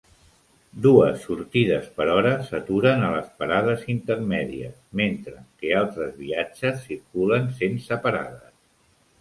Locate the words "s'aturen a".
2.47-3.11